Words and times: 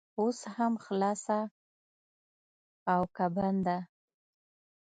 اوس 0.19 0.39
هم 0.55 0.73
خلاصه 0.85 1.37
او 2.91 3.01
که 3.15 3.25
بنده؟ 3.35 3.77